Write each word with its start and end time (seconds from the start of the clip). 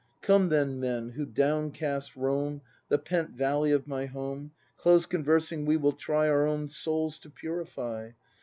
]Come 0.23 0.49
then, 0.49 0.79
Men, 0.79 1.09
who 1.09 1.27
downcast 1.27 2.15
roam 2.15 2.61
The 2.89 2.97
pent 2.97 3.35
valley 3.35 3.71
of 3.71 3.85
my 3.85 4.07
home;— 4.07 4.49
Close 4.79 5.05
conversing 5.05 5.63
we 5.67 5.77
will 5.77 5.91
try 5.91 6.27
Our 6.27 6.47
own 6.47 6.69
souls 6.69 7.19
to 7.19 7.29
purify. 7.29 8.13